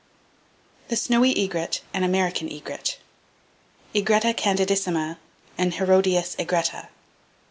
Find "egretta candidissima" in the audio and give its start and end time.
3.93-5.17